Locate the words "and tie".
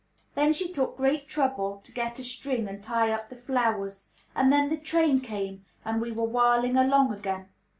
2.67-3.11